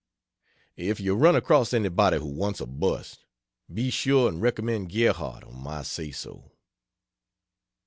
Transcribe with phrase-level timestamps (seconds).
[0.77, 3.23] If you run across anybody who wants a bust,
[3.71, 6.53] be sure and recommend Gerhardt on my say so.